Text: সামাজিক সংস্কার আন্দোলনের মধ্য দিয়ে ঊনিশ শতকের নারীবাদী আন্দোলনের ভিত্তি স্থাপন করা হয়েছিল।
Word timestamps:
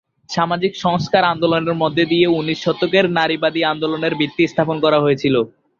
সামাজিক 0.29 0.73
সংস্কার 0.85 1.23
আন্দোলনের 1.23 1.75
মধ্য 1.81 1.97
দিয়ে 2.11 2.25
ঊনিশ 2.39 2.57
শতকের 2.65 3.05
নারীবাদী 3.17 3.61
আন্দোলনের 3.63 4.13
ভিত্তি 4.15 4.43
স্থাপন 4.47 4.77
করা 4.85 4.99
হয়েছিল। 4.99 5.35